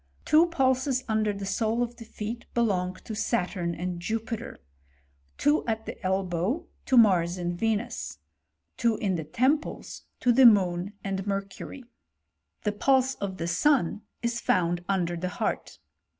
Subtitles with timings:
[0.25, 4.57] Two pulses under the sole of the feet belong to Saturn and Jupi ter,
[5.37, 8.17] two at the elbow to Mars and Venus,
[8.77, 11.83] two in the temples to the moon and mercury.
[12.63, 15.77] The pulse of the sun is found under the heart.